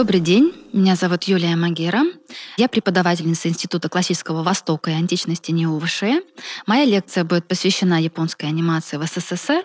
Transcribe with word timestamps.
Добрый 0.00 0.20
день, 0.20 0.54
меня 0.72 0.96
зовут 0.96 1.24
Юлия 1.24 1.56
Магера. 1.56 2.04
Я 2.56 2.70
преподавательница 2.70 3.50
Института 3.50 3.90
классического 3.90 4.42
Востока 4.42 4.90
и 4.90 4.94
античности 4.94 5.50
НИУВШ. 5.50 6.04
Моя 6.66 6.86
лекция 6.86 7.22
будет 7.22 7.46
посвящена 7.46 8.00
японской 8.00 8.46
анимации 8.46 8.96
в 8.96 9.04
СССР 9.04 9.62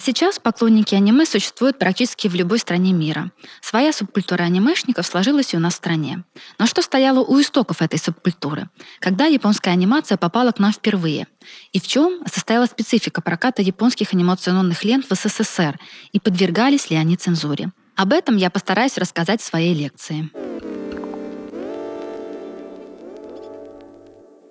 Сейчас 0.00 0.38
поклонники 0.38 0.94
аниме 0.94 1.24
существуют 1.24 1.78
практически 1.78 2.28
в 2.28 2.34
любой 2.34 2.58
стране 2.58 2.92
мира. 2.92 3.32
Своя 3.62 3.92
субкультура 3.92 4.42
анимешников 4.42 5.06
сложилась 5.06 5.54
и 5.54 5.56
у 5.56 5.60
нас 5.60 5.74
в 5.74 5.76
стране. 5.78 6.22
Но 6.58 6.66
что 6.66 6.82
стояло 6.82 7.20
у 7.20 7.40
истоков 7.40 7.82
этой 7.82 7.98
субкультуры? 7.98 8.68
Когда 9.00 9.24
японская 9.24 9.72
анимация 9.72 10.16
попала 10.16 10.52
к 10.52 10.60
нам 10.60 10.72
впервые? 10.72 11.26
И 11.72 11.80
в 11.80 11.86
чем 11.88 12.20
состояла 12.30 12.66
специфика 12.66 13.22
проката 13.22 13.62
японских 13.62 14.12
анимационных 14.12 14.84
лент 14.84 15.06
в 15.10 15.14
СССР? 15.14 15.80
И 16.12 16.20
подвергались 16.20 16.90
ли 16.90 16.96
они 16.96 17.16
цензуре? 17.16 17.72
Об 17.98 18.12
этом 18.12 18.36
я 18.36 18.48
постараюсь 18.48 18.96
рассказать 18.96 19.40
в 19.40 19.44
своей 19.44 19.74
лекции. 19.74 20.30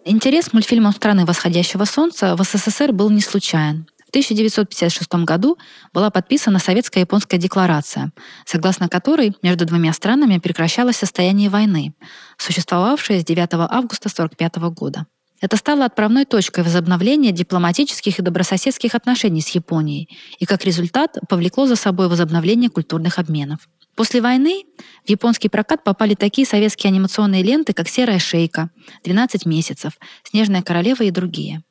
Интерес 0.04 0.50
к 0.50 0.54
мультфильмам 0.54 0.92
страны 0.92 1.26
восходящего 1.26 1.86
солнца 1.86 2.36
в 2.36 2.44
СССР 2.44 2.92
был 2.92 3.10
не 3.10 3.22
случайен. 3.22 3.88
В 4.06 4.10
1956 4.10 5.24
году 5.24 5.58
была 5.94 6.10
подписана 6.10 6.60
Советско-японская 6.60 7.40
декларация, 7.40 8.12
согласно 8.46 8.90
которой 8.90 9.34
между 9.42 9.66
двумя 9.66 9.94
странами 9.94 10.40
прекращалось 10.40 10.98
состояние 10.98 11.50
войны, 11.50 11.94
существовавшее 12.38 13.22
с 13.22 13.24
9 13.24 13.54
августа 13.54 14.10
1945 14.10 14.56
года. 14.74 15.06
Это 15.40 15.56
стало 15.58 15.86
отправной 15.86 16.26
точкой 16.26 16.64
возобновления 16.64 17.32
дипломатических 17.32 18.18
и 18.20 18.22
добрососедских 18.22 18.96
отношений 18.96 19.42
с 19.42 19.50
Японией 19.50 20.10
и, 20.40 20.46
как 20.46 20.66
результат, 20.66 21.18
повлекло 21.30 21.68
за 21.68 21.76
собой 21.76 22.08
возобновление 22.08 22.70
культурных 22.70 23.20
обменов. 23.20 23.68
После 23.96 24.22
войны 24.22 24.64
в 25.06 25.10
японский 25.10 25.50
прокат 25.50 25.84
попали 25.84 26.14
такие 26.14 26.46
советские 26.46 26.90
анимационные 26.90 27.42
ленты, 27.42 27.74
как 27.74 27.90
«Серая 27.90 28.20
шейка», 28.20 28.70
«12 29.04 29.48
месяцев», 29.48 29.94
«Снежная 30.24 30.62
королева» 30.62 31.04
и 31.04 31.12
другие. 31.12 31.64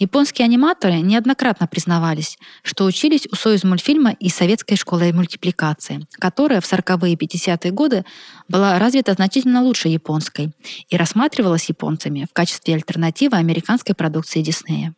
Японские 0.00 0.46
аниматоры 0.46 0.94
неоднократно 1.00 1.66
признавались, 1.66 2.38
что 2.62 2.86
учились 2.86 3.28
у 3.30 3.36
Союз 3.36 3.64
мультфильма 3.64 4.12
и 4.12 4.30
советской 4.30 4.76
школы 4.76 5.12
мультипликации, 5.12 6.06
которая 6.12 6.62
в 6.62 6.64
40-е 6.64 7.12
и 7.12 7.16
50-е 7.16 7.70
годы 7.70 8.06
была 8.48 8.78
развита 8.78 9.12
значительно 9.12 9.62
лучше 9.62 9.88
японской 9.88 10.52
и 10.88 10.96
рассматривалась 10.96 11.68
японцами 11.68 12.26
в 12.28 12.32
качестве 12.32 12.76
альтернативы 12.76 13.36
американской 13.36 13.94
продукции 13.94 14.40
Диснея. 14.40 14.94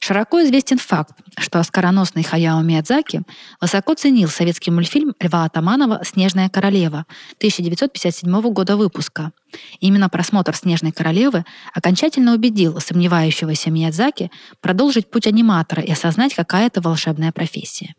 Широко 0.00 0.42
известен 0.42 0.78
факт, 0.78 1.14
что 1.38 1.60
оскароносный 1.60 2.24
Хаяо 2.24 2.60
Миядзаки 2.62 3.22
высоко 3.60 3.94
ценил 3.94 4.28
советский 4.28 4.70
мультфильм 4.70 5.14
Льва 5.20 5.44
Атаманова 5.44 6.02
«Снежная 6.04 6.48
королева» 6.48 7.06
1957 7.38 8.40
года 8.52 8.76
выпуска. 8.76 9.32
Именно 9.80 10.08
просмотр 10.08 10.56
«Снежной 10.56 10.92
королевы» 10.92 11.44
окончательно 11.72 12.34
убедил 12.34 12.80
сомневающегося 12.80 13.70
Миядзаки 13.70 14.30
продолжить 14.60 15.10
путь 15.10 15.26
аниматора 15.26 15.82
и 15.82 15.92
осознать, 15.92 16.34
какая 16.34 16.66
это 16.66 16.80
волшебная 16.80 17.30
профессия. 17.30 17.94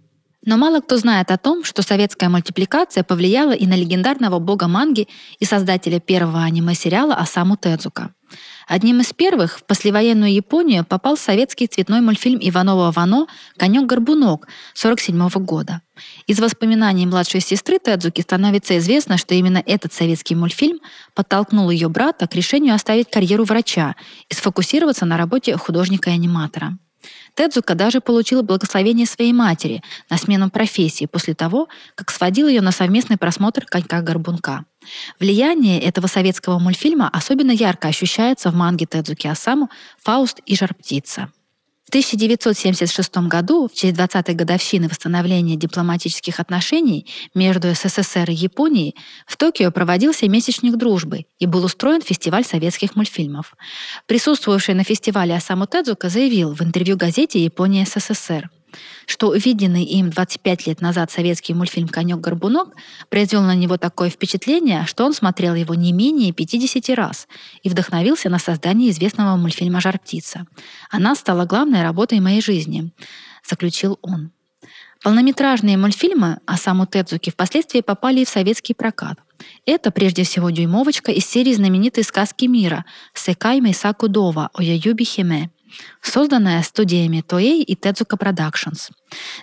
Но 0.46 0.58
мало 0.58 0.82
кто 0.82 0.98
знает 0.98 1.32
о 1.32 1.38
том, 1.38 1.64
что 1.64 1.82
советская 1.82 2.30
мультипликация 2.30 3.04
повлияла 3.04 3.54
и 3.54 3.66
на 3.66 3.76
легендарного 3.76 4.40
бога 4.40 4.68
манги 4.68 5.08
и 5.40 5.46
создателя 5.46 6.00
первого 6.00 6.44
аниме-сериала 6.44 7.16
Осаму 7.16 7.58
Тедзука– 7.58 8.14
Одним 8.68 9.02
из 9.02 9.14
первых 9.14 9.60
в 9.60 9.66
послевоенную 9.66 10.34
Японию 10.34 10.86
попал 10.86 11.18
советский 11.18 11.68
цветной 11.68 12.02
мультфильм 12.02 12.40
Иванова 12.42 12.92
Вано 12.92 13.28
«Конек-горбунок» 13.58 14.48
1947 14.78 15.46
года. 15.46 15.82
Из 16.28 16.40
воспоминаний 16.40 17.06
младшей 17.06 17.42
сестры 17.42 17.80
Тедзуки 17.80 18.22
становится 18.22 18.78
известно, 18.78 19.18
что 19.18 19.36
именно 19.36 19.62
этот 19.66 19.94
советский 19.94 20.36
мультфильм 20.36 20.80
подтолкнул 21.14 21.70
ее 21.70 21.90
брата 21.90 22.28
к 22.28 22.36
решению 22.36 22.76
оставить 22.76 23.10
карьеру 23.10 23.44
врача 23.44 23.96
и 24.30 24.34
сфокусироваться 24.34 25.06
на 25.06 25.18
работе 25.18 25.58
художника 25.58 26.10
и 26.10 26.14
аниматора. 26.14 26.78
Тедзука 27.36 27.74
даже 27.76 28.00
получила 28.00 28.44
благословение 28.44 29.08
своей 29.08 29.34
матери 29.34 29.82
на 30.10 30.18
смену 30.18 30.50
профессии 30.50 31.06
после 31.06 31.34
того, 31.34 31.68
как 31.96 32.12
сводил 32.12 32.48
ее 32.48 32.62
на 32.62 32.72
совместный 32.72 33.18
просмотр 33.18 33.66
«Конька-горбунка». 33.66 34.66
Влияние 35.20 35.80
этого 35.82 36.08
советского 36.08 36.60
мультфильма 36.60 37.10
особенно 37.10 37.52
ярко 37.52 37.88
ощущается 37.88 38.52
в 38.52 38.56
манге 38.56 38.86
Тедзуки 38.86 39.28
Осаму 39.28 39.70
«Фауст 40.04 40.40
и 40.46 40.56
жар-птица». 40.56 41.32
В 41.94 41.96
1976 41.96 43.18
году, 43.28 43.68
в 43.68 43.76
честь 43.76 43.96
20-й 43.96 44.34
годовщины 44.34 44.88
восстановления 44.88 45.56
дипломатических 45.56 46.40
отношений 46.40 47.06
между 47.36 47.72
СССР 47.72 48.32
и 48.32 48.34
Японией, 48.34 48.96
в 49.28 49.38
Токио 49.38 49.70
проводился 49.70 50.28
месячник 50.28 50.76
дружбы 50.76 51.28
и 51.38 51.46
был 51.46 51.64
устроен 51.64 52.02
фестиваль 52.02 52.46
советских 52.46 52.96
мультфильмов. 52.96 53.54
Присутствовавший 54.08 54.74
на 54.74 54.84
фестивале 54.84 55.36
Осаму 55.36 55.68
Тедзука 55.68 56.10
заявил 56.10 56.56
в 56.56 56.64
интервью 56.64 56.98
газете 56.98 57.38
«Япония 57.44 57.86
СССР», 57.86 58.50
что 59.06 59.30
увиденный 59.30 59.84
им 59.84 60.10
25 60.10 60.68
лет 60.68 60.82
назад 60.82 61.12
советский 61.12 61.54
мультфильм 61.54 61.88
«Конек-горбунок» 61.88 62.76
произвел 63.10 63.42
на 63.42 63.56
него 63.56 63.78
такое 63.78 64.10
впечатление, 64.10 64.86
что 64.86 65.06
он 65.06 65.14
смотрел 65.14 65.56
его 65.56 65.76
не 65.76 65.92
менее 65.92 66.32
50 66.32 66.90
раз 66.98 67.28
и 67.62 67.70
вдохновился 67.70 68.30
на 68.30 68.40
создание 68.40 68.90
известного 68.92 69.36
мультфильма 69.36 69.82
«Жар-птица». 69.82 70.46
Она 70.90 71.16
стала 71.16 71.46
главной 71.46 71.84
работой 71.84 72.20
моей 72.20 72.42
жизни, 72.42 72.92
заключил 73.48 74.00
он. 74.02 74.32
Полнометражные 75.04 75.76
мультфильмы 75.76 76.40
о 76.46 76.56
саму 76.56 76.86
Тедзуки 76.86 77.30
впоследствии 77.30 77.82
попали 77.82 78.22
и 78.22 78.26
в 78.26 78.30
советский 78.30 78.74
прокат. 78.74 79.20
Это 79.66 79.92
прежде 79.92 80.24
всего 80.24 80.50
дюймовочка 80.50 81.12
из 81.12 81.26
серии 81.26 81.54
знаменитой 81.54 82.04
сказки 82.04 82.46
мира 82.46 82.86
«Секай 83.14 83.60
Мейсаку 83.60 84.08
Дова» 84.08 84.50
о 84.54 84.64
Яюби 84.64 85.04
Химе– 85.04 85.50
созданная 86.02 86.62
студиями 86.64 87.24
Toei 87.28 87.62
и 87.62 87.76
Tezuka 87.76 88.18
Productions. 88.18 88.92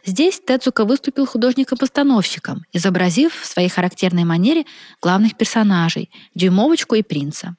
Здесь 0.04 0.40
Тедзука 0.40 0.84
выступил 0.84 1.26
художником-постановщиком, 1.26 2.64
изобразив 2.72 3.40
в 3.40 3.46
своей 3.46 3.68
характерной 3.68 4.24
манере 4.24 4.64
главных 5.00 5.36
персонажей– 5.36 6.10
Дюймовочку 6.34 6.94
и 6.94 7.02
принца. 7.02 7.56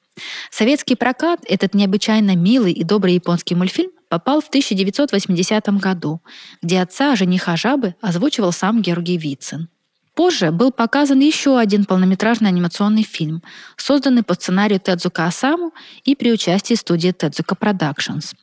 Советский 0.49 0.95
прокат, 0.95 1.39
этот 1.47 1.73
необычайно 1.73 2.35
милый 2.35 2.73
и 2.73 2.83
добрый 2.83 3.15
японский 3.15 3.55
мультфильм, 3.55 3.91
попал 4.09 4.41
в 4.41 4.47
1980 4.49 5.67
году, 5.79 6.21
где 6.61 6.81
отца 6.81 7.15
жениха 7.15 7.55
Жабы 7.55 7.95
озвучивал 8.01 8.51
сам 8.51 8.81
Георгий 8.81 9.17
Вицин. 9.17 9.69
Позже 10.15 10.51
был 10.51 10.71
показан 10.71 11.19
еще 11.19 11.57
один 11.57 11.85
полнометражный 11.85 12.49
анимационный 12.49 13.03
фильм, 13.03 13.41
созданный 13.77 14.23
по 14.23 14.33
сценарию 14.33 14.79
Тедзука 14.79 15.25
Асаму 15.25 15.73
и 16.03 16.15
при 16.15 16.31
участии 16.31 16.73
студии 16.73 17.11
Тедзука 17.11 17.55
Productions. 17.55 18.33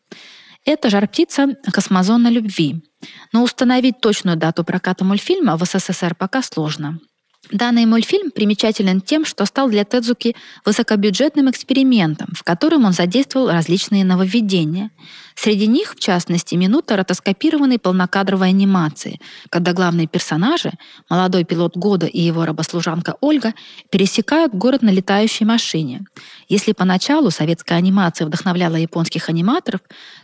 Это 0.65 0.91
«Жар-птица. 0.91 1.57
Космозона 1.73 2.29
любви». 2.29 2.83
Но 3.33 3.43
установить 3.43 4.01
точную 4.01 4.37
дату 4.37 4.65
проката 4.65 5.05
мультфильма 5.05 5.57
в 5.57 5.65
СССР 5.65 6.15
пока 6.15 6.43
сложно. 6.43 6.99
Данный 7.51 7.87
мультфильм 7.87 8.31
примечателен 8.31 9.01
тем, 9.01 9.25
что 9.25 9.47
стал 9.47 9.71
для 9.71 9.85
Тедзуки 9.85 10.37
высокобюджетным 10.67 11.51
экспериментом, 11.51 12.29
в 12.35 12.43
котором 12.43 12.85
он 12.85 12.93
задействовал 12.93 13.51
различные 13.51 14.05
нововведения. 14.05 14.91
Среди 15.35 15.67
них, 15.67 15.95
в 15.95 15.99
частности, 15.99 16.57
минута 16.57 16.97
ротоскопированной 16.97 17.79
полнокадровой 17.79 18.51
анимации, 18.51 19.19
когда 19.49 19.73
главные 19.73 20.07
персонажи, 20.07 20.73
молодой 21.09 21.45
пилот 21.45 21.75
года 21.75 22.07
и 22.07 22.21
его 22.21 22.45
рабослужанка 22.45 23.17
Ольга, 23.23 23.55
пересекают 23.91 24.53
город 24.53 24.83
на 24.83 24.91
летающей 24.91 25.47
машине. 25.47 26.05
Если 26.49 26.73
поначалу 26.73 27.31
советская 27.31 27.79
анимация 27.79 28.27
вдохновляла 28.27 28.77
японских 28.77 29.31
аниматоров, 29.31 29.81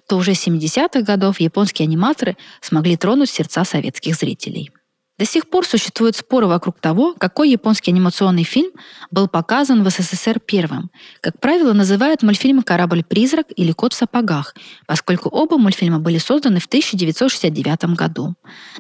то 0.07 0.17
уже 0.17 0.35
с 0.35 0.47
70-х 0.47 1.01
годов 1.03 1.41
японские 1.41 1.87
аниматоры 1.87 2.37
смогли 2.61 2.99
тронуть 2.99 3.31
сердца 3.31 3.65
советских 3.65 4.17
зрителей. 4.17 4.71
До 5.17 5.25
сих 5.25 5.49
пор 5.49 5.65
существуют 5.65 6.17
споры 6.17 6.49
вокруг 6.49 6.81
того, 6.81 7.15
какой 7.15 7.51
японский 7.51 7.93
анимационный 7.93 8.43
фильм 8.43 8.73
был 9.13 9.29
показан 9.29 9.85
в 9.85 9.89
СССР 9.89 10.41
первым. 10.41 10.91
Как 11.21 11.39
правило, 11.39 11.73
называют 11.73 12.25
мультфильмы 12.25 12.65
«Корабль-призрак» 12.65 13.47
или 13.55 13.71
«Кот 13.71 13.93
в 13.93 13.97
сапогах», 13.97 14.57
поскольку 14.87 15.29
оба 15.29 15.57
мультфильма 15.57 16.01
были 16.01 16.19
созданы 16.19 16.59
в 16.59 16.67
1969 16.67 17.97
году. 17.97 18.35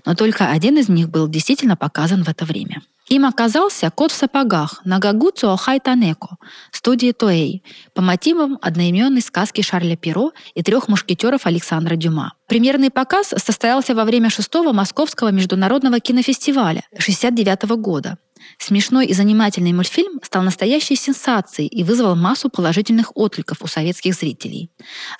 Но 0.04 0.16
только 0.16 0.50
один 0.50 0.76
из 0.76 0.88
них 0.88 1.08
был 1.08 1.28
действительно 1.28 1.76
показан 1.76 2.24
в 2.24 2.28
это 2.28 2.44
время. 2.44 2.82
Им 3.08 3.26
оказался 3.26 3.90
«Кот 3.90 4.12
в 4.12 4.14
сапогах» 4.14 4.80
Нагагуцу 4.84 5.50
Охай 5.50 5.78
Танеко 5.78 6.36
студии 6.70 7.12
Тоэй 7.12 7.62
по 7.92 8.00
мотивам 8.00 8.58
одноименной 8.62 9.20
сказки 9.20 9.60
Шарля 9.60 9.96
Перо 9.96 10.32
и 10.54 10.62
трех 10.62 10.88
мушкетеров 10.88 11.46
Александра 11.46 11.96
Дюма. 11.96 12.34
Премьерный 12.46 12.90
показ 12.90 13.34
состоялся 13.36 13.94
во 13.94 14.04
время 14.04 14.30
шестого 14.30 14.72
Московского 14.72 15.28
международного 15.28 16.00
кинофестиваля 16.00 16.82
1969 16.92 17.78
года. 17.80 18.18
Смешной 18.58 19.06
и 19.06 19.14
занимательный 19.14 19.72
мультфильм 19.72 20.20
стал 20.22 20.42
настоящей 20.42 20.96
сенсацией 20.96 21.68
и 21.68 21.82
вызвал 21.84 22.16
массу 22.16 22.48
положительных 22.48 23.16
откликов 23.16 23.62
у 23.62 23.66
советских 23.66 24.14
зрителей. 24.14 24.70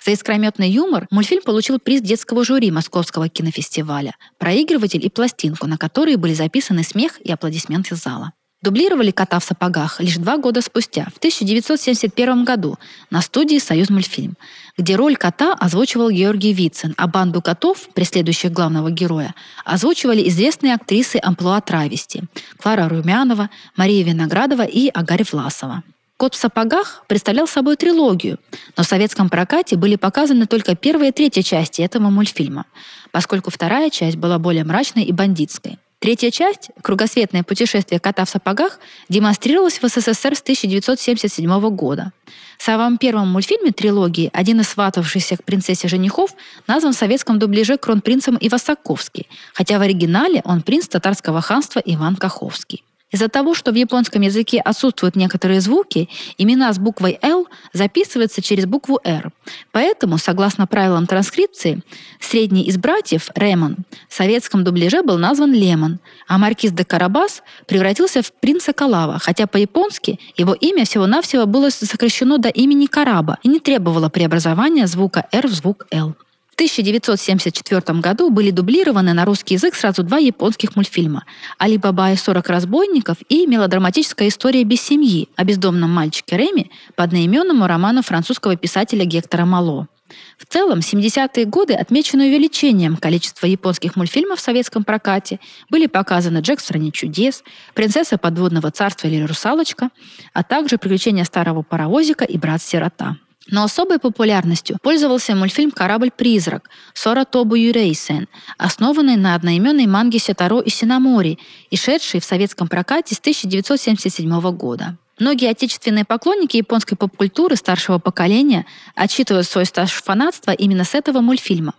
За 0.03 0.11
искрометный 0.11 0.69
юмор 0.69 1.07
мультфильм 1.11 1.43
получил 1.43 1.79
приз 1.79 2.01
детского 2.01 2.43
жюри 2.43 2.71
Московского 2.71 3.29
кинофестиваля, 3.29 4.15
проигрыватель 4.37 5.05
и 5.05 5.09
пластинку, 5.09 5.67
на 5.67 5.77
которые 5.77 6.17
были 6.17 6.33
записаны 6.33 6.83
смех 6.83 7.19
и 7.21 7.31
аплодисменты 7.31 7.95
зала. 7.95 8.33
Дублировали 8.61 9.11
«Кота 9.11 9.39
в 9.39 9.43
сапогах» 9.43 9.99
лишь 9.99 10.15
два 10.15 10.37
года 10.37 10.61
спустя, 10.61 11.07
в 11.13 11.17
1971 11.17 12.45
году, 12.45 12.77
на 13.11 13.21
студии 13.21 13.59
«Союз 13.59 13.89
мультфильм», 13.89 14.35
где 14.77 14.95
роль 14.95 15.17
кота 15.17 15.53
озвучивал 15.53 16.09
Георгий 16.09 16.53
Вицин, 16.53 16.93
а 16.97 17.07
банду 17.07 17.41
котов, 17.41 17.89
преследующих 17.93 18.51
главного 18.51 18.89
героя, 18.89 19.35
озвучивали 19.65 20.27
известные 20.29 20.73
актрисы 20.73 21.19
амплуа 21.21 21.61
травести– 21.61 22.23
Клара 22.57 22.89
Румянова, 22.89 23.49
Мария 23.75 24.03
Виноградова 24.03 24.63
и 24.63 24.87
Агарь 24.87 25.25
Власова. 25.31 25.83
«Кот 26.17 26.33
в 26.33 26.37
сапогах» 26.37 27.03
представлял 27.07 27.45
собой 27.45 27.75
трилогию, 27.75 28.39
но 28.77 28.83
в 28.83 28.87
советском 28.87 29.29
прокате 29.29 29.75
были 29.75 29.97
показаны 29.97 30.47
только 30.47 30.75
первая 30.75 31.09
и 31.09 31.11
третья 31.11 31.43
части 31.43 31.81
этого 31.81 32.09
мультфильма, 32.09 32.65
поскольку 33.11 33.51
вторая 33.51 33.89
часть 33.89 34.15
была 34.15 34.39
более 34.39 34.63
мрачной 34.63 35.03
и 35.03 35.11
бандитской. 35.11 35.77
Третья 36.05 36.29
часть 36.29 36.69
«Кругосветное 36.83 37.41
путешествие 37.41 37.99
кота 37.99 38.25
в 38.25 38.29
сапогах» 38.29 38.79
демонстрировалась 39.09 39.81
в 39.81 39.87
СССР 39.87 40.35
с 40.35 40.41
1977 40.41 41.69
года. 41.71 42.11
В 42.59 42.63
самом 42.63 42.99
первом 42.99 43.29
мультфильме 43.29 43.71
трилогии 43.71 44.29
один 44.31 44.61
из 44.61 44.69
сватавшихся 44.69 45.37
к 45.37 45.43
принцессе 45.43 45.87
женихов 45.87 46.35
назван 46.67 46.93
в 46.93 46.95
советском 46.95 47.39
дубляже 47.39 47.79
кронпринцем 47.79 48.37
Ивасаковский, 48.39 49.27
хотя 49.51 49.79
в 49.79 49.81
оригинале 49.81 50.43
он 50.45 50.61
принц 50.61 50.87
татарского 50.87 51.41
ханства 51.41 51.81
Иван 51.83 52.17
Каховский. 52.17 52.83
Из-за 53.15 53.29
того, 53.29 53.53
что 53.53 53.71
в 53.71 53.75
японском 53.75 54.23
языке 54.23 54.59
отсутствуют 54.59 55.15
некоторые 55.15 55.61
звуки, 55.61 56.09
имена 56.37 56.73
с 56.73 56.77
буквой 56.77 57.17
«Л» 57.21 57.47
записываются 57.71 58.41
через 58.41 58.65
букву 58.65 58.99
«Р». 59.05 59.31
Поэтому, 59.71 60.17
согласно 60.17 60.67
правилам 60.67 61.07
транскрипции, 61.07 61.79
средний 62.19 62.63
из 62.63 62.77
братьев, 62.77 63.29
Ремон, 63.33 63.77
в 64.09 64.13
советском 64.13 64.65
дубляже 64.65 65.01
был 65.01 65.17
назван 65.17 65.53
Лемон, 65.53 65.99
а 66.27 66.37
маркиз 66.37 66.73
де 66.73 66.83
Карабас 66.83 67.41
превратился 67.67 68.21
в 68.21 68.33
принца 68.33 68.73
Калава, 68.73 69.17
хотя 69.17 69.47
по-японски 69.47 70.19
его 70.35 70.53
имя 70.53 70.83
всего-навсего 70.83 71.45
было 71.45 71.69
сокращено 71.69 72.37
до 72.37 72.49
имени 72.49 72.85
Караба 72.85 73.37
и 73.43 73.47
не 73.47 73.61
требовало 73.61 74.09
преобразования 74.09 74.87
звука 74.87 75.25
«Р» 75.31 75.47
в 75.47 75.53
звук 75.53 75.87
«Л». 75.89 76.17
В 76.55 76.57
1974 76.57 77.99
году 77.99 78.29
были 78.29 78.49
дублированы 78.49 79.11
на 79.11 79.25
русский 79.25 79.55
язык 79.55 79.75
сразу 79.75 80.03
два 80.03 80.19
японских 80.19 80.77
мультфильма 80.77 81.25
«Али 81.57 81.77
Баба 81.77 82.13
и 82.13 82.15
40 82.15 82.47
разбойников» 82.47 83.17
и 83.27 83.45
мелодраматическая 83.45 84.29
история 84.29 84.63
без 84.63 84.79
семьи 84.79 85.27
о 85.35 85.43
бездомном 85.43 85.89
мальчике 85.89 86.37
Реми 86.37 86.71
по 86.95 87.03
одноименному 87.03 87.67
роману 87.67 88.03
французского 88.03 88.55
писателя 88.55 89.03
Гектора 89.03 89.43
Мало. 89.43 89.89
В 90.37 90.45
целом, 90.45 90.79
70-е 90.79 91.43
годы 91.43 91.73
отмечены 91.73 92.27
увеличением 92.27 92.95
количества 92.95 93.47
японских 93.47 93.97
мультфильмов 93.97 94.39
в 94.39 94.41
советском 94.41 94.85
прокате. 94.85 95.41
Были 95.69 95.87
показаны 95.87 96.37
«Джек 96.37 96.59
в 96.59 96.63
стране 96.63 96.91
чудес», 96.91 97.43
«Принцесса 97.73 98.17
подводного 98.17 98.71
царства» 98.71 99.09
или 99.09 99.21
«Русалочка», 99.21 99.89
а 100.31 100.41
также 100.41 100.77
«Приключения 100.77 101.25
старого 101.25 101.63
паровозика» 101.63 102.23
и 102.23 102.37
«Брат-сирота». 102.37 103.17
Но 103.51 103.63
особой 103.63 103.99
популярностью 103.99 104.77
пользовался 104.81 105.35
мультфильм 105.35 105.71
«Корабль-призрак» 105.71 106.69
Сора 106.93 107.25
Тобу 107.25 107.55
Юрейсен, 107.55 108.27
основанный 108.57 109.17
на 109.17 109.35
одноименной 109.35 109.85
манге 109.85 110.19
Сетаро 110.19 110.61
и 110.61 110.69
Синамори 110.69 111.37
и 111.69 111.77
шедший 111.77 112.19
в 112.19 112.25
советском 112.25 112.67
прокате 112.67 113.13
с 113.13 113.19
1977 113.19 114.51
года. 114.51 114.97
Многие 115.19 115.49
отечественные 115.49 116.03
поклонники 116.03 116.57
японской 116.57 116.95
поп-культуры 116.95 117.55
старшего 117.55 117.99
поколения 117.99 118.65
отчитывают 118.95 119.47
свой 119.47 119.65
стаж 119.65 119.91
фанатства 119.91 120.51
именно 120.51 120.83
с 120.83 120.93
этого 120.93 121.21
мультфильма. 121.21 121.73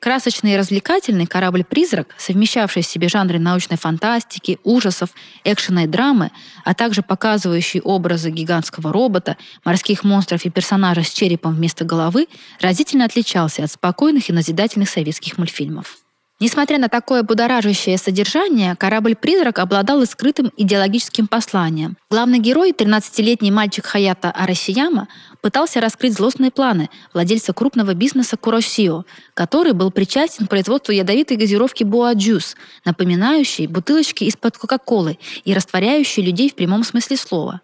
Красочный 0.00 0.54
и 0.54 0.56
развлекательный 0.56 1.26
корабль-призрак, 1.26 2.14
совмещавший 2.16 2.80
в 2.82 2.86
себе 2.86 3.08
жанры 3.08 3.38
научной 3.38 3.76
фантастики, 3.76 4.58
ужасов, 4.64 5.10
экшена 5.44 5.84
и 5.84 5.86
драмы, 5.86 6.30
а 6.64 6.74
также 6.74 7.02
показывающий 7.02 7.82
образы 7.82 8.30
гигантского 8.30 8.94
робота, 8.94 9.36
морских 9.62 10.02
монстров 10.02 10.46
и 10.46 10.50
персонажей 10.50 11.04
с 11.04 11.10
черепом 11.10 11.54
вместо 11.54 11.84
головы, 11.84 12.28
разительно 12.62 13.04
отличался 13.04 13.62
от 13.62 13.70
спокойных 13.70 14.30
и 14.30 14.32
назидательных 14.32 14.88
советских 14.88 15.36
мультфильмов. 15.36 15.98
Несмотря 16.40 16.78
на 16.78 16.88
такое 16.88 17.22
будоражащее 17.22 17.98
содержание, 17.98 18.74
корабль-призрак 18.74 19.58
обладал 19.58 20.00
и 20.00 20.06
скрытым 20.06 20.50
идеологическим 20.56 21.26
посланием. 21.26 21.98
Главный 22.10 22.38
герой, 22.38 22.72
13-летний 22.72 23.50
мальчик 23.50 23.84
Хаята 23.84 24.30
Арасияма, 24.30 25.08
пытался 25.42 25.82
раскрыть 25.82 26.14
злостные 26.14 26.50
планы 26.50 26.88
владельца 27.12 27.52
крупного 27.52 27.92
бизнеса 27.92 28.38
Куросио, 28.38 29.04
который 29.34 29.74
был 29.74 29.90
причастен 29.90 30.46
к 30.46 30.50
производству 30.50 30.92
ядовитой 30.92 31.36
газировки 31.36 31.82
Juice, 31.82 32.56
напоминающей 32.86 33.66
бутылочки 33.66 34.24
из-под 34.24 34.56
Кока-Колы 34.56 35.18
и 35.44 35.52
растворяющей 35.52 36.22
людей 36.22 36.48
в 36.48 36.54
прямом 36.54 36.84
смысле 36.84 37.18
слова. 37.18 37.60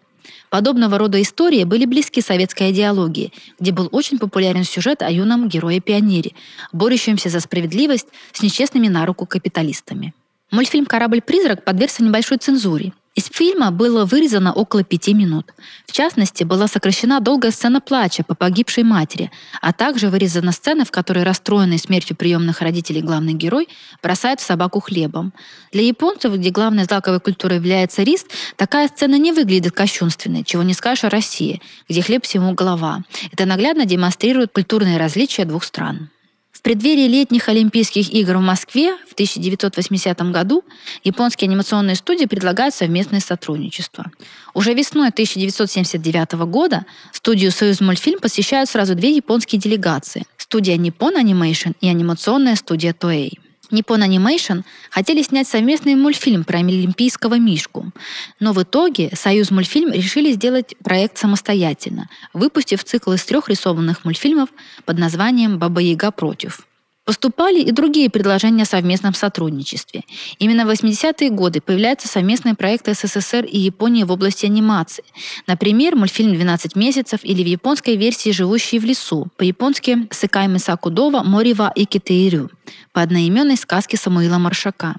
Подобного 0.49 0.97
рода 0.97 1.21
истории 1.21 1.63
были 1.63 1.85
близки 1.85 2.21
советской 2.21 2.71
идеологии, 2.71 3.33
где 3.59 3.71
был 3.71 3.89
очень 3.91 4.19
популярен 4.19 4.63
сюжет 4.63 5.01
о 5.01 5.11
юном 5.11 5.49
герое-пионере, 5.49 6.31
борющемся 6.71 7.29
за 7.29 7.39
справедливость 7.39 8.07
с 8.33 8.41
нечестными 8.41 8.87
на 8.87 9.05
руку 9.05 9.25
капиталистами. 9.25 10.13
Мультфильм 10.49 10.85
«Корабль-призрак» 10.85 11.65
подвергся 11.65 12.03
небольшой 12.03 12.37
цензуре. 12.37 12.93
Из 13.15 13.25
фильма 13.25 13.71
было 13.71 14.05
вырезано 14.05 14.53
около 14.53 14.83
пяти 14.83 15.13
минут. 15.13 15.51
В 15.87 15.91
частности, 15.91 16.43
была 16.43 16.67
сокращена 16.67 17.19
долгая 17.19 17.51
сцена 17.51 17.81
плача 17.81 18.23
по 18.23 18.35
погибшей 18.35 18.83
матери, 18.83 19.31
а 19.59 19.73
также 19.73 20.09
вырезана 20.09 20.51
сцена, 20.51 20.85
в 20.85 20.91
которой 20.91 21.23
расстроенный 21.23 21.79
смертью 21.79 22.15
приемных 22.15 22.61
родителей 22.61 23.01
главный 23.01 23.33
герой 23.33 23.67
бросает 24.03 24.39
в 24.39 24.45
собаку 24.45 24.79
хлебом. 24.79 25.33
Для 25.73 25.81
японцев, 25.81 26.33
где 26.35 26.51
главной 26.51 26.83
злаковой 26.85 27.19
культурой 27.19 27.57
является 27.57 28.03
рис, 28.03 28.23
такая 28.55 28.87
сцена 28.87 29.17
не 29.17 29.33
выглядит 29.33 29.73
кощунственной, 29.73 30.43
чего 30.43 30.61
не 30.61 30.75
скажешь 30.75 31.03
о 31.03 31.09
России, 31.09 31.61
где 31.89 32.03
хлеб 32.03 32.23
всему 32.23 32.53
голова. 32.53 33.03
Это 33.31 33.45
наглядно 33.45 33.85
демонстрирует 33.85 34.53
культурные 34.53 34.97
различия 34.97 35.43
двух 35.43 35.63
стран. 35.63 36.09
В 36.57 36.63
преддверии 36.63 37.07
летних 37.07 37.49
Олимпийских 37.49 38.11
игр 38.11 38.37
в 38.37 38.41
Москве 38.41 38.97
в 39.07 39.13
1980 39.13 40.19
году 40.31 40.63
японские 41.03 41.49
анимационные 41.49 41.95
студии 41.95 42.25
предлагают 42.25 42.73
совместное 42.73 43.19
сотрудничество. 43.19 44.11
Уже 44.55 44.73
весной 44.73 45.09
1979 45.09 46.31
года 46.49 46.87
студию 47.13 47.51
«Союз 47.51 47.79
мультфильм» 47.79 48.19
посещают 48.19 48.71
сразу 48.71 48.95
две 48.95 49.15
японские 49.15 49.61
делегации– 49.61 50.25
студия 50.37 50.77
Nippon 50.77 51.21
Animation 51.21 51.75
и 51.79 51.89
анимационная 51.89 52.55
студия 52.55 52.91
Toei. 52.91 53.33
Nippon 53.71 53.99
Animation 53.99 54.63
хотели 54.89 55.21
снять 55.21 55.47
совместный 55.47 55.95
мультфильм 55.95 56.43
про 56.43 56.59
олимпийского 56.59 57.39
мишку, 57.39 57.91
но 58.39 58.53
в 58.53 58.61
итоге 58.63 59.11
Союз 59.13 59.51
мультфильм 59.51 59.91
решили 59.91 60.31
сделать 60.31 60.75
проект 60.83 61.17
самостоятельно, 61.17 62.09
выпустив 62.33 62.83
цикл 62.83 63.13
из 63.13 63.23
трех 63.25 63.49
рисованных 63.49 64.05
мультфильмов 64.05 64.49
под 64.85 64.97
названием 64.97 65.59
«Баба 65.59 65.81
Яга 65.81 66.11
против». 66.11 66.67
Поступали 67.07 67.61
и 67.61 67.71
другие 67.71 68.09
предложения 68.09 68.63
о 68.63 68.65
совместном 68.65 69.13
сотрудничестве. 69.13 70.03
Именно 70.39 70.65
в 70.65 70.69
80-е 70.69 71.29
годы 71.29 71.61
появляются 71.61 72.09
совместные 72.09 72.53
проекты 72.53 72.93
СССР 72.93 73.45
и 73.45 73.57
Японии 73.57 74.03
в 74.03 74.11
области 74.11 74.45
анимации. 74.45 75.05
Например, 75.47 75.95
мультфильм 75.95 76.33
«12 76.33 76.77
месяцев» 76.77 77.21
или 77.23 77.41
в 77.41 77.45
японской 77.45 77.95
версии 77.95 78.31
«Живущие 78.31 78.81
в 78.81 78.83
лесу», 78.83 79.29
по-японски 79.37 80.09
«Сыкайми 80.11 80.57
Сакудова 80.57 81.23
Морива 81.23 81.71
и 81.73 81.85
Китеирю» 81.85 82.51
по 82.91 83.01
одноименной 83.03 83.55
сказке 83.55 83.95
Самуила 83.95 84.37
Маршака. 84.37 84.97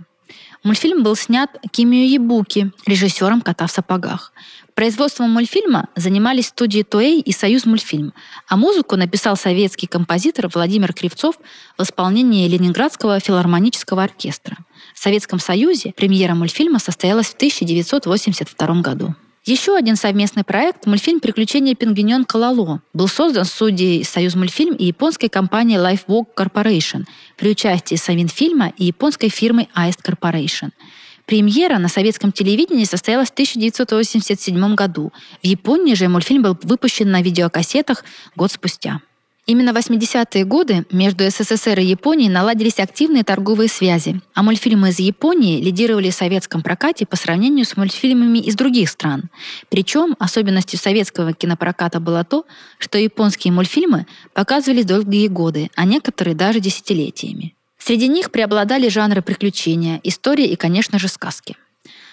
Мультфильм 0.64 1.02
был 1.02 1.14
снят 1.14 1.50
Кимио 1.70 2.06
Ябуки, 2.06 2.72
режиссером 2.86 3.42
«Кота 3.42 3.66
в 3.66 3.70
сапогах». 3.70 4.32
Производством 4.78 5.30
мультфильма 5.30 5.88
занимались 5.96 6.46
студии 6.46 6.84
Туэй 6.84 7.18
и 7.18 7.32
Союз 7.32 7.66
мультфильм, 7.66 8.14
а 8.46 8.56
музыку 8.56 8.94
написал 8.94 9.36
советский 9.36 9.88
композитор 9.88 10.48
Владимир 10.54 10.92
Кривцов 10.92 11.34
в 11.76 11.82
исполнении 11.82 12.46
Ленинградского 12.46 13.18
филармонического 13.18 14.04
оркестра. 14.04 14.56
В 14.94 15.00
Советском 15.00 15.40
Союзе 15.40 15.92
премьера 15.96 16.36
мультфильма 16.36 16.78
состоялась 16.78 17.26
в 17.26 17.34
1982 17.34 18.80
году. 18.82 19.16
Еще 19.44 19.74
один 19.74 19.96
совместный 19.96 20.44
проект, 20.44 20.86
мультфильм 20.86 21.18
«Приключения 21.18 21.74
пингвиненка 21.74 22.36
Лало», 22.36 22.80
был 22.94 23.08
создан 23.08 23.46
студией 23.46 24.04
«Союз 24.04 24.36
мультфильм» 24.36 24.76
и 24.76 24.84
японской 24.84 25.26
компанией 25.26 25.78
Lifewalk 25.78 26.26
Corporation 26.36 27.04
при 27.36 27.50
участии 27.50 27.96
Савинфильма 27.96 28.72
и 28.76 28.84
японской 28.84 29.28
фирмы 29.28 29.66
Аист 29.74 30.08
Corporation– 30.08 30.70
Премьера 31.28 31.76
на 31.76 31.88
советском 31.88 32.32
телевидении 32.32 32.84
состоялась 32.84 33.28
в 33.28 33.32
1987 33.32 34.74
году. 34.74 35.12
В 35.42 35.46
Японии 35.46 35.92
же 35.92 36.08
мультфильм 36.08 36.40
был 36.40 36.56
выпущен 36.62 37.10
на 37.10 37.20
видеокассетах 37.20 38.02
год 38.34 38.50
спустя. 38.50 39.02
Именно 39.44 39.74
в 39.74 39.76
80-е 39.76 40.46
годы 40.46 40.86
между 40.90 41.28
СССР 41.28 41.80
и 41.80 41.84
Японией 41.84 42.30
наладились 42.30 42.78
активные 42.78 43.24
торговые 43.24 43.68
связи, 43.68 44.22
а 44.32 44.42
мультфильмы 44.42 44.88
из 44.88 45.00
Японии 45.00 45.60
лидировали 45.60 46.08
в 46.08 46.14
советском 46.14 46.62
прокате 46.62 47.04
по 47.04 47.16
сравнению 47.16 47.66
с 47.66 47.76
мультфильмами 47.76 48.38
из 48.38 48.54
других 48.54 48.88
стран. 48.88 49.24
Причем 49.68 50.16
особенностью 50.18 50.78
советского 50.78 51.34
кинопроката 51.34 52.00
было 52.00 52.24
то, 52.24 52.46
что 52.78 52.96
японские 52.96 53.52
мультфильмы 53.52 54.06
показывались 54.32 54.86
долгие 54.86 55.28
годы, 55.28 55.68
а 55.74 55.84
некоторые 55.84 56.34
даже 56.34 56.60
десятилетиями. 56.60 57.54
Среди 57.88 58.06
них 58.06 58.30
преобладали 58.30 58.90
жанры 58.90 59.22
приключения, 59.22 59.98
истории 60.04 60.44
и, 60.44 60.56
конечно 60.56 60.98
же, 60.98 61.08
сказки. 61.08 61.56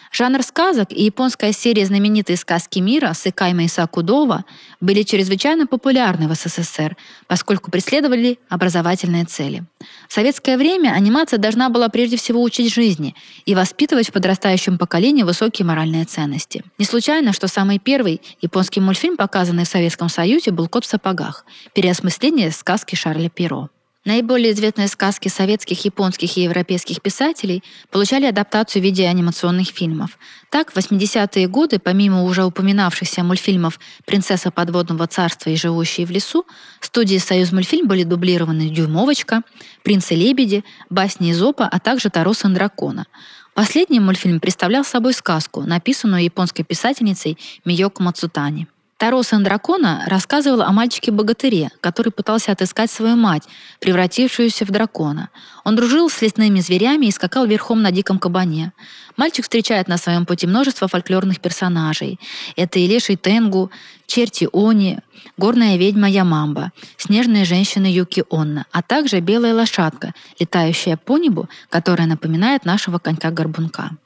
Жанр 0.10 0.41
сказок 0.41 0.94
и 0.94 1.03
японская 1.03 1.51
серия 1.51 1.86
знаменитые 1.86 2.38
сказки 2.38 2.79
мира 2.79 3.12
Сыкайма 3.13 3.65
и 3.65 3.67
Сакудова 3.67 4.46
были 4.79 5.03
чрезвычайно 5.03 5.67
популярны 5.67 6.29
в 6.29 6.34
СССР, 6.34 6.96
поскольку 7.27 7.72
преследовали 7.72 8.39
образовательные 8.48 9.25
цели. 9.25 9.65
В 10.08 10.13
советское 10.13 10.55
время 10.55 10.91
анимация 10.91 11.39
должна 11.39 11.67
была 11.67 11.89
прежде 11.89 12.15
всего 12.15 12.41
учить 12.41 12.74
жизни 12.74 13.13
и 13.46 13.53
воспитывать 13.53 14.08
в 14.08 14.13
подрастающем 14.13 14.77
поколении 14.77 15.24
высокие 15.24 15.65
моральные 15.65 16.05
ценности. 16.05 16.63
Не 16.77 16.86
случайно, 16.86 17.34
что 17.34 17.50
самый 17.50 17.79
первый 17.79 18.22
японский 18.39 18.79
мультфильм, 18.79 19.17
показанный 19.17 19.65
в 19.65 19.67
Советском 19.67 20.08
Союзе, 20.08 20.51
был 20.51 20.70
«Кот 20.70 20.86
в 20.86 20.88
сапогах»– 20.88 21.46
переосмысление 21.74 22.51
сказки 22.51 22.96
Шарля 22.96 23.27
Перо. 23.27 23.70
Наиболее 24.05 24.53
известные 24.53 24.88
сказки 24.88 25.29
советских, 25.29 25.83
японских 25.83 26.38
и 26.38 26.43
европейских 26.43 27.01
писателей 27.01 27.63
получали 27.89 28.27
адаптацию 28.27 28.83
в 28.83 28.85
виде 28.85 29.07
анимационных 29.07 29.69
фильмов. 29.69 30.19
Так, 30.51 30.71
в 30.71 30.77
80-е 30.77 31.47
годы, 31.47 31.79
помимо 31.79 32.24
уже 32.24 32.45
упоминавшихся 32.45 33.24
мультфильмов 33.24 33.79
«Принцесса 34.05 34.51
подводного 34.51 35.07
царства» 35.07 35.50
и 35.50 35.55
«Живущие 35.55 36.05
в 36.05 36.12
лесу», 36.12 36.45
студии 36.81 37.17
«Союз 37.17 37.51
мультфильм» 37.51 37.88
были 37.88 38.03
дублированы 38.03 38.69
«Дюймовочка», 38.69 39.41
«Принц 39.81 40.12
и 40.12 40.15
лебеди», 40.15 40.63
«Басни 40.91 41.31
Изопа», 41.31 41.67
а 41.67 41.79
также 41.79 42.12
«Таро 42.12 42.33
сын 42.35 42.53
дракона». 42.53 43.07
Последний 43.55 44.00
мультфильм 44.00 44.39
представлял 44.39 44.85
собой 44.85 45.13
сказку, 45.13 45.62
написанную 45.62 46.24
японской 46.24 46.62
писательницей 46.62 47.39
Миёко 47.63 48.03
Мацутани. 48.03 48.67
Таро 48.97 49.21
дракона 49.29 50.03
рассказывал 50.07 50.61
о 50.61 50.71
мальчике-богатыре, 50.71 51.69
который 51.81 52.13
пытался 52.13 52.53
отыскать 52.53 52.89
свою 52.89 53.17
мать, 53.17 53.43
превратившуюся 53.81 54.63
в 54.63 54.71
дракона. 54.71 55.29
Он 55.65 55.75
дружил 55.75 56.09
с 56.09 56.21
лесными 56.21 56.61
зверями 56.61 57.07
и 57.07 57.11
скакал 57.11 57.45
верхом 57.45 57.81
на 57.81 57.91
диком 57.91 58.19
кабане. 58.19 58.71
Мальчик 59.17 59.43
встречает 59.43 59.89
на 59.89 59.97
своем 59.97 60.25
пути 60.25 60.47
множество 60.47 60.87
фольклорных 60.87 61.41
персонажей. 61.41 62.21
Это 62.55 62.79
и 62.79 62.87
леший 62.87 63.17
Тенгу, 63.17 63.69
черти 64.07 64.47
Они, 64.53 64.99
горная 65.35 65.75
ведьма 65.75 66.09
Ямамба, 66.09 66.71
снежная 66.95 67.43
женщина 67.43 67.91
Юки 67.91 68.23
Онна, 68.29 68.65
а 68.71 68.81
также 68.81 69.19
белая 69.19 69.53
лошадка, 69.53 70.13
летающая 70.39 70.95
по 70.95 71.17
небу, 71.17 71.49
которая 71.69 72.07
напоминает 72.07 72.63
нашего 72.63 72.99
конька-горбунка. 72.99 73.97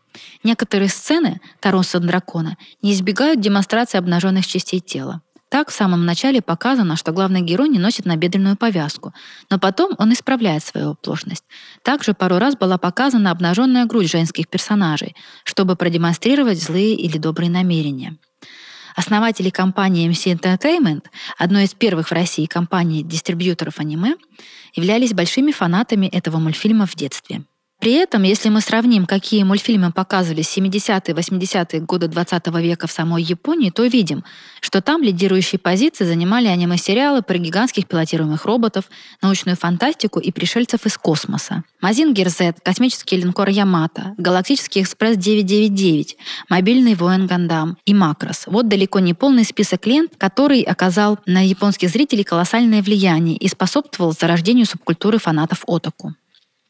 Некоторые 0.43 0.89
сцены 0.89 1.41
Тароса 1.59 1.99
дракона 1.99 2.57
не 2.81 2.93
избегают 2.93 3.41
демонстрации 3.41 3.97
обнаженных 3.97 4.45
частей 4.47 4.79
тела. 4.79 5.21
Так 5.49 5.71
в 5.71 5.73
самом 5.73 6.05
начале 6.05 6.41
показано, 6.43 6.95
что 6.95 7.11
главный 7.11 7.41
герой 7.41 7.69
не 7.69 7.79
носит 7.79 8.05
набедренную 8.05 8.55
повязку, 8.55 9.13
но 9.49 9.57
потом 9.57 9.93
он 9.97 10.13
исправляет 10.13 10.63
свою 10.63 10.91
оплошность. 10.91 11.43
Также 11.83 12.13
пару 12.13 12.37
раз 12.37 12.55
была 12.55 12.77
показана 12.77 13.31
обнаженная 13.31 13.85
грудь 13.85 14.11
женских 14.11 14.47
персонажей, 14.47 15.15
чтобы 15.43 15.75
продемонстрировать 15.75 16.61
злые 16.61 16.93
или 16.93 17.17
добрые 17.17 17.49
намерения. 17.49 18.17
Основатели 18.95 19.49
компании 19.49 20.09
MC 20.09 20.37
Entertainment, 20.37 21.05
одной 21.37 21.63
из 21.63 21.73
первых 21.73 22.09
в 22.09 22.11
России 22.11 22.45
компаний 22.45 23.03
дистрибьюторов 23.03 23.79
аниме, 23.79 24.15
являлись 24.75 25.13
большими 25.13 25.51
фанатами 25.51 26.05
этого 26.07 26.37
мультфильма 26.37 26.85
в 26.85 26.95
детстве. 26.95 27.43
При 27.79 27.93
этом, 27.93 28.23
если 28.23 28.49
мы 28.49 28.59
сравним, 28.59 29.05
какие 29.05 29.43
мультфильмы 29.43 29.93
показывали 29.93 30.43
70-е 30.43 31.15
80-е 31.15 31.79
годы 31.79 32.09
20 32.09 32.47
века 32.57 32.87
в 32.87 32.91
самой 32.91 33.23
Японии, 33.23 33.69
то 33.69 33.85
видим, 33.85 34.25
что 34.59 34.81
там 34.81 35.01
лидирующие 35.01 35.59
позиции 35.59 36.03
занимали 36.03 36.47
аниме-сериалы 36.47 37.21
про 37.21 37.37
гигантских 37.37 37.87
пилотируемых 37.87 38.43
роботов, 38.43 38.89
научную 39.21 39.55
фантастику 39.55 40.19
и 40.19 40.29
пришельцев 40.31 40.85
из 40.85 40.97
космоса. 40.97 41.63
Мазингер 41.79 42.27
Z, 42.27 42.55
космический 42.63 43.15
линкор 43.15 43.47
Ямато, 43.47 44.13
Галактический 44.17 44.81
экспресс 44.81 45.15
999, 45.15 46.17
мобильный 46.49 46.95
воин 46.95 47.27
Гандам 47.27 47.77
и 47.85 47.93
Макрос. 47.93 48.43
Вот 48.47 48.67
далеко 48.67 48.99
не 48.99 49.13
полный 49.13 49.45
список 49.45 49.85
лент, 49.85 50.11
который 50.17 50.63
оказал 50.63 51.17
на 51.25 51.47
японских 51.47 51.89
зрителей 51.89 52.25
колоссальное 52.25 52.81
влияние 52.81 53.37
и 53.37 53.47
способствовал 53.47 54.11
зарождению 54.11 54.65
субкультуры 54.65 55.17
фанатов 55.17 55.63
отаку. 55.65 56.13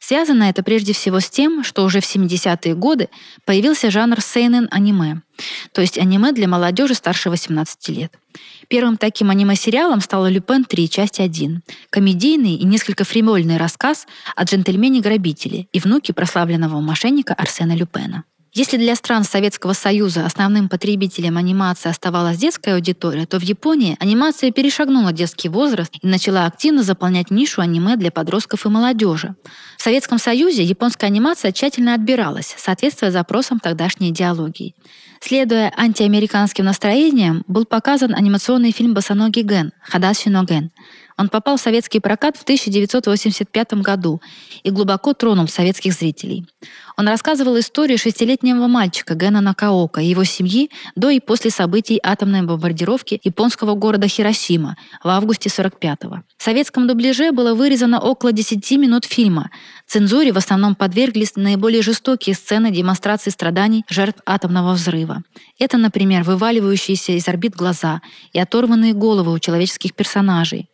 Связано 0.10 0.46
это 0.46 0.64
прежде 0.64 0.94
всего 0.94 1.20
с 1.20 1.30
тем, 1.30 1.64
что 1.64 1.84
уже 1.84 2.00
в 2.00 2.04
70-е 2.04 2.74
годы 2.74 3.10
появился 3.46 3.92
жанр 3.92 4.20
сейнен-аниме, 4.22 5.22
то 5.72 5.82
есть 5.82 6.00
аниме 6.00 6.32
для 6.32 6.48
молодежи 6.48 6.96
старше 6.96 7.30
18 7.30 7.90
лет. 7.90 8.12
Первым 8.70 8.98
таким 8.98 9.30
аниме-сериалом 9.30 10.02
стала 10.02 10.28
«Люпен 10.28 10.66
3. 10.66 10.90
Часть 10.90 11.20
1», 11.20 11.60
комедийный 11.92 12.56
и 12.56 12.64
несколько 12.64 13.04
фримольный 13.04 13.58
рассказ 13.58 14.08
о 14.36 14.46
джентльмене-грабителе 14.46 15.68
и 15.72 15.80
внуке 15.80 16.12
прославленного 16.12 16.82
мошенника 16.82 17.36
Арсена 17.36 17.76
Люпена. 17.76 18.24
Если 18.52 18.78
для 18.78 18.96
стран 18.96 19.24
Советского 19.24 19.74
Союза 19.74 20.26
основным 20.26 20.70
потребителем 20.70 21.38
анимации 21.38 21.90
оставалась 21.90 22.38
детская 22.38 22.76
аудитория, 22.76 23.28
то 23.28 23.38
в 23.38 23.44
Японии 23.44 23.96
анимация 24.00 24.52
перешагнула 24.52 25.14
детский 25.14 25.50
возраст 25.50 25.94
и 26.02 26.08
начала 26.08 26.48
активно 26.48 26.82
заполнять 26.82 27.30
нишу 27.30 27.62
аниме 27.62 27.96
для 27.96 28.12
подростков 28.12 28.66
и 28.66 28.70
молодежи. 28.70 29.36
В 29.78 29.84
Советском 29.84 30.18
Союзе 30.18 30.64
японская 30.64 31.10
анимация 31.10 31.52
тщательно 31.52 31.94
отбиралась, 31.94 32.56
соответствуя 32.58 33.12
запросам 33.12 33.60
тогдашней 33.60 34.10
идеологии. 34.10 34.74
Следуя 35.22 35.72
антиамериканским 35.78 36.66
настроениям, 36.66 37.44
был 37.48 37.66
показан 37.66 38.16
анимационный 38.16 38.72
фильм 38.72 38.96
«Босоногий 38.96 39.44
Ген» 39.44 39.74
«Хадаши 39.84 40.30
но 40.30 40.44
Ген», 40.44 40.72
он 41.20 41.28
попал 41.28 41.58
в 41.58 41.62
советский 41.62 42.00
прокат 42.00 42.38
в 42.38 42.44
1985 42.44 43.74
году 43.74 44.22
и 44.64 44.72
глубоко 44.72 45.14
тронул 45.14 45.50
советских 45.50 45.92
зрителей. 45.92 46.48
Он 47.00 47.08
рассказывал 47.08 47.58
историю 47.58 47.98
шестилетнего 47.98 48.68
мальчика 48.68 49.16
Гена 49.16 49.40
Накаока 49.40 50.02
и 50.02 50.08
его 50.08 50.26
семьи 50.26 50.70
до 50.98 51.10
и 51.10 51.22
после 51.22 51.50
событий 51.50 51.98
атомной 52.04 52.42
бомбардировки 52.42 53.22
японского 53.24 53.74
города 53.76 54.10
Хиросима 54.10 54.76
в 55.02 55.08
августе 55.08 55.48
45-го. 55.48 56.24
В 56.38 56.44
советском 56.44 56.88
дубляже 56.88 57.32
было 57.32 57.54
вырезано 57.54 58.02
около 58.02 58.34
10 58.34 58.72
минут 58.72 59.06
фильма. 59.06 59.50
Цензуре 59.88 60.34
в 60.34 60.38
основном 60.38 60.76
подверглись 60.76 61.38
наиболее 61.38 61.84
жестокие 61.84 62.36
сцены 62.36 62.70
демонстрации 62.70 63.30
страданий 63.30 63.86
жертв 63.88 64.22
атомного 64.26 64.74
взрыва. 64.74 65.24
Это, 65.58 65.78
например, 65.78 66.24
вываливающиеся 66.24 67.14
из 67.14 67.26
орбит 67.30 67.56
глаза 67.56 68.02
и 68.34 68.40
оторванные 68.42 68.92
головы 68.92 69.32
у 69.32 69.40
человеческих 69.40 69.96
персонажей. 69.96 70.68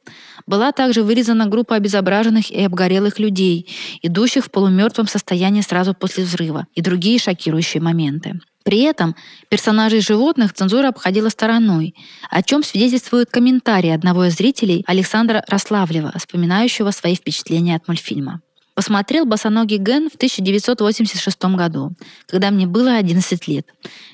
Была 0.48 0.72
также 0.72 1.04
вырезана 1.04 1.48
группа 1.48 1.76
обезображенных 1.76 2.52
и 2.52 2.62
обгорелых 2.64 3.20
людей, 3.20 3.68
идущих 4.04 4.46
в 4.46 4.52
полумертвом 4.52 5.08
состоянии 5.08 5.62
сразу 5.62 5.94
после 5.94 6.15
взрыва, 6.24 6.68
и 6.74 6.82
другие 6.82 7.20
шокирующие 7.20 7.82
моменты. 7.82 8.40
При 8.64 8.80
этом 8.82 9.16
персонажей 9.50 10.02
животных 10.02 10.54
цензура 10.54 10.88
обходила 10.88 11.30
стороной, 11.30 11.94
о 12.32 12.42
чем 12.42 12.64
свидетельствуют 12.64 13.30
комментарии 13.30 13.92
одного 13.92 14.26
из 14.26 14.36
зрителей 14.36 14.84
Александра 14.88 15.44
Рославлева, 15.48 16.14
вспоминающего 16.18 16.90
свои 16.90 17.16
впечатления 17.16 17.76
от 17.76 17.88
мультфильма. 17.88 18.42
Посмотрел 18.76 19.26
«Босоногий 19.26 19.78
Ген» 19.78 20.10
в 20.10 20.16
1986 20.16 21.46
году, 21.56 21.94
когда 22.28 22.52
мне 22.52 22.68
было 22.68 22.96
11 22.96 23.48
лет. 23.48 23.68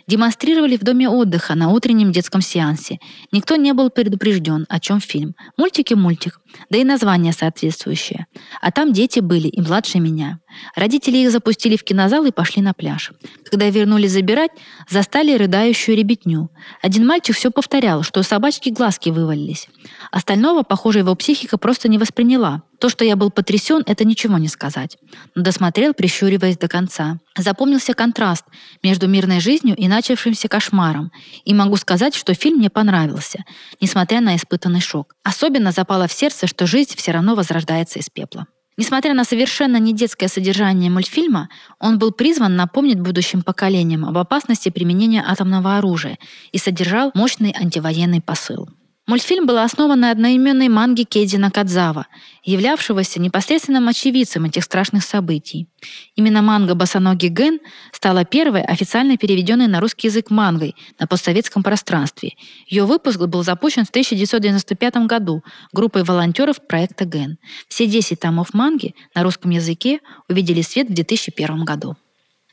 Демонстрировали 0.05 0.77
в 0.77 0.81
доме 0.81 1.09
отдыха 1.09 1.55
на 1.55 1.69
утреннем 1.69 2.11
детском 2.11 2.41
сеансе. 2.41 2.99
Никто 3.31 3.55
не 3.55 3.73
был 3.73 3.89
предупрежден, 3.89 4.67
о 4.69 4.79
чем 4.79 4.99
фильм. 4.99 5.33
Мультики 5.57 5.95
мультик, 5.95 6.39
да 6.69 6.77
и 6.77 6.83
название 6.83 7.33
соответствующее. 7.33 8.27
А 8.61 8.71
там 8.71 8.93
дети 8.93 9.19
были 9.19 9.47
и 9.47 9.59
младше 9.61 9.99
меня. 9.99 10.39
Родители 10.75 11.17
их 11.17 11.31
запустили 11.31 11.75
в 11.75 11.83
кинозал 11.83 12.25
и 12.25 12.31
пошли 12.31 12.61
на 12.61 12.75
пляж. 12.75 13.13
Когда 13.49 13.67
вернулись 13.67 14.11
забирать, 14.11 14.51
застали 14.87 15.35
рыдающую 15.35 15.97
ребятню. 15.97 16.51
Один 16.83 17.07
мальчик 17.07 17.35
все 17.35 17.49
повторял, 17.49 18.03
что 18.03 18.19
у 18.19 18.23
собачки 18.23 18.69
глазки 18.69 19.09
вывалились. 19.09 19.67
Остального, 20.11 20.61
похоже, 20.61 20.99
его 20.99 21.15
психика 21.15 21.57
просто 21.57 21.89
не 21.89 21.97
восприняла. 21.97 22.61
То, 22.81 22.89
что 22.89 23.05
я 23.05 23.15
был 23.15 23.29
потрясен, 23.29 23.83
это 23.85 24.05
ничего 24.05 24.39
не 24.39 24.47
сказать. 24.47 24.97
Но 25.35 25.43
досмотрел, 25.43 25.93
прищуриваясь 25.93 26.57
до 26.57 26.67
конца. 26.67 27.19
Запомнился 27.37 27.93
контраст 27.93 28.43
между 28.81 29.07
мирной 29.07 29.39
жизнью 29.39 29.75
и 29.75 29.87
начавшимся 29.87 30.47
кошмаром. 30.47 31.11
И 31.45 31.53
могу 31.53 31.77
сказать, 31.77 32.15
что 32.15 32.33
фильм 32.33 32.57
мне 32.57 32.71
понравился, 32.71 33.45
несмотря 33.79 34.19
на 34.19 34.35
испытанный 34.35 34.81
шок. 34.81 35.13
Особенно 35.21 35.71
запало 35.71 36.07
в 36.07 36.11
сердце, 36.11 36.47
что 36.47 36.65
жизнь 36.65 36.95
все 36.97 37.11
равно 37.11 37.35
возрождается 37.35 37.99
из 37.99 38.09
пепла. 38.09 38.47
Несмотря 38.77 39.13
на 39.13 39.25
совершенно 39.25 39.77
не 39.77 39.93
детское 39.93 40.27
содержание 40.27 40.89
мультфильма, 40.89 41.49
он 41.79 41.99
был 41.99 42.11
призван 42.11 42.55
напомнить 42.55 42.99
будущим 42.99 43.43
поколениям 43.43 44.05
об 44.05 44.17
опасности 44.17 44.69
применения 44.69 45.23
атомного 45.23 45.77
оружия 45.77 46.17
и 46.51 46.57
содержал 46.57 47.11
мощный 47.13 47.53
антивоенный 47.55 48.21
посыл. 48.21 48.69
Мультфильм 49.11 49.45
был 49.45 49.57
основан 49.57 49.99
на 49.99 50.11
одноименной 50.11 50.69
манге 50.69 51.03
Кейди 51.03 51.35
Накадзава, 51.35 52.07
являвшегося 52.45 53.19
непосредственным 53.19 53.89
очевидцем 53.89 54.45
этих 54.45 54.63
страшных 54.63 55.03
событий. 55.03 55.67
Именно 56.15 56.41
манга 56.41 56.75
«Босоногий 56.75 57.27
Ген» 57.27 57.59
стала 57.91 58.23
первой 58.23 58.61
официально 58.61 59.17
переведенной 59.17 59.67
на 59.67 59.81
русский 59.81 60.07
язык 60.07 60.29
мангой 60.29 60.77
на 60.97 61.07
постсоветском 61.07 61.61
пространстве. 61.61 62.37
Ее 62.67 62.85
выпуск 62.85 63.19
был 63.19 63.43
запущен 63.43 63.83
в 63.83 63.89
1995 63.89 64.95
году 65.07 65.43
группой 65.73 66.05
волонтеров 66.05 66.65
проекта 66.65 67.03
«Ген». 67.03 67.37
Все 67.67 67.87
10 67.87 68.17
томов 68.17 68.53
манги 68.53 68.95
на 69.13 69.23
русском 69.23 69.51
языке 69.51 69.99
увидели 70.29 70.61
свет 70.61 70.87
в 70.87 70.93
2001 70.93 71.65
году. 71.65 71.97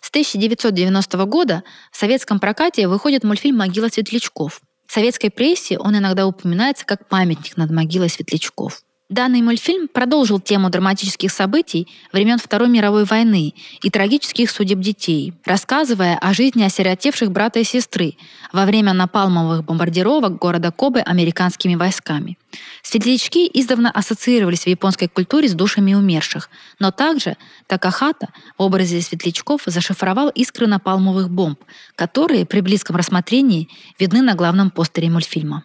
С 0.00 0.08
1990 0.10 1.24
года 1.26 1.62
в 1.92 1.96
советском 1.96 2.40
прокате 2.40 2.88
выходит 2.88 3.22
мультфильм 3.22 3.58
«Могила 3.58 3.86
светлячков». 3.86 4.60
В 4.88 4.92
советской 4.94 5.28
прессе 5.28 5.78
он 5.78 5.98
иногда 5.98 6.26
упоминается 6.26 6.86
как 6.86 7.08
памятник 7.08 7.58
над 7.58 7.70
могилой 7.70 8.08
светлячков. 8.08 8.80
Данный 9.08 9.40
мультфильм 9.40 9.88
продолжил 9.88 10.38
тему 10.38 10.68
драматических 10.68 11.32
событий 11.32 11.88
времен 12.12 12.36
Второй 12.36 12.68
мировой 12.68 13.04
войны 13.04 13.54
и 13.82 13.88
трагических 13.88 14.50
судеб 14.50 14.80
детей, 14.80 15.32
рассказывая 15.46 16.18
о 16.18 16.34
жизни 16.34 16.62
осиротевших 16.62 17.32
брата 17.32 17.58
и 17.58 17.64
сестры 17.64 18.16
во 18.52 18.66
время 18.66 18.92
напалмовых 18.92 19.64
бомбардировок 19.64 20.36
города 20.36 20.70
Кобе 20.72 21.00
американскими 21.00 21.74
войсками. 21.74 22.36
Светлячки 22.82 23.50
издавна 23.54 23.90
ассоциировались 23.90 24.64
в 24.64 24.66
японской 24.66 25.08
культуре 25.08 25.48
с 25.48 25.54
душами 25.54 25.94
умерших, 25.94 26.50
но 26.78 26.90
также 26.90 27.38
Такахата 27.66 28.28
в 28.58 28.62
образе 28.62 29.00
светлячков 29.00 29.62
зашифровал 29.64 30.28
искры 30.28 30.66
напалмовых 30.66 31.30
бомб, 31.30 31.58
которые 31.94 32.44
при 32.44 32.60
близком 32.60 32.96
рассмотрении 32.96 33.70
видны 33.98 34.20
на 34.20 34.34
главном 34.34 34.70
постере 34.70 35.08
мультфильма. 35.08 35.64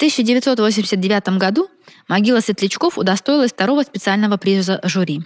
В 0.00 0.02
1989 0.02 1.36
году 1.36 1.68
могила 2.08 2.40
Светлячков 2.40 2.96
удостоилась 2.96 3.52
второго 3.52 3.82
специального 3.82 4.38
приза 4.38 4.80
жюри. 4.82 5.20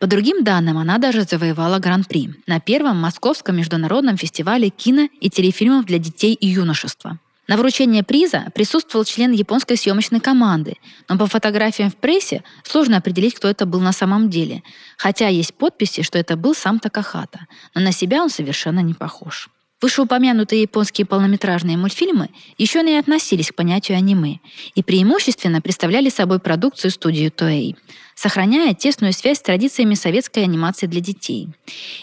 По 0.00 0.06
другим 0.06 0.44
данным, 0.44 0.78
она 0.78 0.96
даже 0.96 1.24
завоевала 1.24 1.78
гран-при 1.78 2.30
на 2.46 2.58
первом 2.58 2.96
Московском 2.96 3.54
международном 3.58 4.16
фестивале 4.16 4.70
кино 4.70 5.10
и 5.20 5.28
телефильмов 5.28 5.84
для 5.84 5.98
детей 5.98 6.32
и 6.32 6.46
юношества. 6.46 7.18
На 7.48 7.58
вручении 7.58 8.00
приза 8.00 8.46
присутствовал 8.54 9.04
член 9.04 9.30
японской 9.30 9.76
съемочной 9.76 10.20
команды, 10.20 10.76
но 11.06 11.18
по 11.18 11.26
фотографиям 11.26 11.90
в 11.90 11.96
прессе 11.96 12.42
сложно 12.62 12.96
определить, 12.96 13.34
кто 13.34 13.46
это 13.46 13.66
был 13.66 13.80
на 13.80 13.92
самом 13.92 14.30
деле, 14.30 14.62
хотя 14.96 15.28
есть 15.28 15.52
подписи, 15.52 16.00
что 16.00 16.18
это 16.18 16.38
был 16.38 16.54
сам 16.54 16.78
Такахата, 16.78 17.40
но 17.74 17.82
на 17.82 17.92
себя 17.92 18.22
он 18.22 18.30
совершенно 18.30 18.80
не 18.80 18.94
похож. 18.94 19.50
Вышеупомянутые 19.84 20.62
японские 20.62 21.04
полнометражные 21.04 21.76
мультфильмы 21.76 22.30
еще 22.56 22.82
не 22.82 22.96
относились 22.96 23.50
к 23.50 23.54
понятию 23.54 23.98
аниме 23.98 24.40
и 24.74 24.82
преимущественно 24.82 25.60
представляли 25.60 26.08
собой 26.08 26.38
продукцию 26.38 26.90
студии 26.90 27.30
Toei, 27.30 27.76
сохраняя 28.14 28.72
тесную 28.72 29.12
связь 29.12 29.40
с 29.40 29.42
традициями 29.42 29.92
советской 29.92 30.44
анимации 30.44 30.86
для 30.86 31.02
детей. 31.02 31.50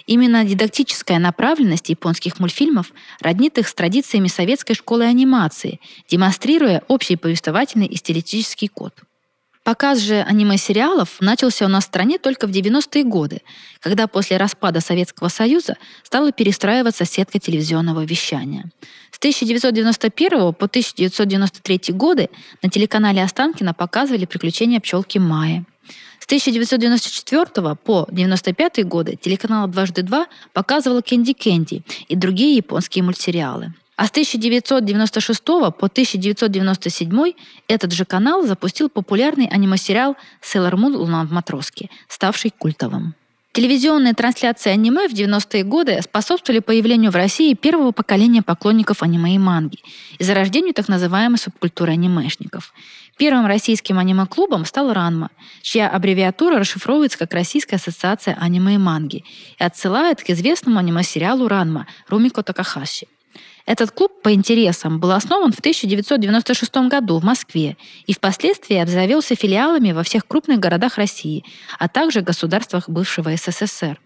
Именно 0.06 0.44
дидактическая 0.44 1.18
направленность 1.18 1.90
японских 1.90 2.40
мультфильмов 2.40 2.94
роднит 3.20 3.58
их 3.58 3.68
с 3.68 3.74
традициями 3.74 4.28
советской 4.28 4.76
школы 4.76 5.06
анимации, 5.06 5.80
демонстрируя 6.08 6.84
общий 6.88 7.16
повествовательный 7.16 7.88
и 7.88 7.96
стилистический 7.96 8.68
код– 8.68 8.94
Показ 9.64 10.00
же 10.00 10.22
аниме-сериалов 10.22 11.18
начался 11.20 11.66
у 11.66 11.70
нас 11.70 11.84
в 11.84 11.88
стране 11.88 12.18
только 12.18 12.48
в 12.48 12.50
90-е 12.50 13.04
годы, 13.04 13.42
когда 13.80 14.08
после 14.08 14.38
распада 14.38 14.82
Советского 14.82 15.28
Союза 15.28 15.78
стала 16.02 16.32
перестраиваться 16.32 17.06
сетка 17.06 17.38
телевизионного 17.38 18.04
вещания. 18.04 18.72
С 19.12 19.20
1991 19.20 20.54
по 20.54 20.66
1993 20.66 21.94
годы 21.94 22.32
на 22.64 22.70
телеканале 22.70 23.24
Останкино 23.24 23.76
показывали 23.76 24.26
«Приключения 24.26 24.80
пчелки 24.80 25.20
Майи». 25.20 25.64
С 26.20 26.26
1994 26.26 27.76
по 27.76 28.04
1995 28.04 28.86
годы 28.86 29.16
телеканал 29.16 29.68
«Дважды 29.68 30.02
два» 30.02 30.26
показывал 30.54 31.04
«Кэнди 31.04 31.34
Кэнди» 31.34 31.84
и 32.08 32.16
другие 32.16 32.56
японские 32.56 33.04
мультсериалы. 33.04 33.74
А 34.02 34.08
с 34.08 34.10
1996 34.10 35.44
по 35.46 35.86
1997 35.86 37.34
этот 37.68 37.92
же 37.92 38.04
канал 38.04 38.42
запустил 38.42 38.90
популярный 38.90 39.46
аниме-сериал 39.46 40.18
«Sailor 40.42 40.72
Moon. 40.72 40.96
Луна 40.96 41.24
в 41.24 41.32
матроске», 41.32 41.88
ставший 42.08 42.50
культовым. 42.50 43.14
Телевизионные 43.52 44.16
трансляции 44.16 44.72
аниме 44.72 45.08
в 45.08 45.14
90-е 45.14 45.64
годы 45.64 46.02
способствовали 46.02 46.62
появлению 46.62 47.12
в 47.12 47.16
России 47.16 47.54
первого 47.54 47.92
поколения 47.92 48.42
поклонников 48.42 49.04
аниме 49.04 49.36
и 49.36 49.38
манги 49.38 49.78
и 50.18 50.24
зарождению 50.24 50.74
так 50.74 50.88
называемой 50.88 51.38
субкультуры 51.38 51.92
анимешников. 51.92 52.74
Первым 53.18 53.46
российским 53.46 54.00
аниме-клубом 54.00 54.66
стал 54.66 54.94
«Ранма», 54.94 55.30
чья 55.62 55.88
аббревиатура 55.88 56.58
расшифровывается 56.58 57.20
как 57.20 57.36
«Российская 57.36 57.76
ассоциация 57.76 58.36
аниме 58.42 58.74
и 58.74 58.78
манги» 58.80 59.26
и 59.60 59.64
отсылает 59.64 60.24
к 60.24 60.32
известному 60.32 60.80
аниме-сериалу 60.80 61.48
«Ранма» 61.48 61.86
Румико 62.08 62.42
Такахаши– 62.42 63.06
этот 63.72 63.92
клуб 63.92 64.12
по 64.22 64.34
интересам 64.34 65.00
был 65.00 65.12
основан 65.12 65.54
в 65.54 65.60
1996 65.60 66.90
году 66.90 67.20
в 67.20 67.24
Москве 67.24 67.78
и 68.06 68.14
впоследствии 68.14 68.76
обзавелся 68.76 69.34
филиалами 69.34 69.94
во 69.94 70.04
всех 70.04 70.28
крупных 70.28 70.60
городах 70.60 70.98
России, 70.98 71.46
а 71.80 71.88
также 71.88 72.20
государствах 72.20 72.90
бывшего 72.90 73.34
СССР. 73.34 73.98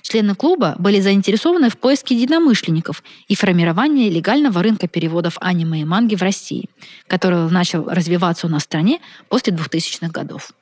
Члены 0.00 0.34
клуба 0.34 0.76
были 0.78 0.98
заинтересованы 0.98 1.68
в 1.68 1.76
поиске 1.76 2.14
единомышленников 2.14 3.04
и 3.28 3.34
формировании 3.34 4.08
легального 4.08 4.62
рынка 4.62 4.88
переводов 4.88 5.36
аниме 5.42 5.82
и 5.82 5.84
манги 5.84 6.14
в 6.14 6.22
России, 6.22 6.70
который 7.06 7.50
начал 7.50 7.86
развиваться 7.90 8.46
у 8.46 8.50
нас 8.50 8.62
в 8.62 8.64
стране 8.64 9.00
после 9.28 9.52
2000-х 9.52 10.08
годов. 10.08 10.52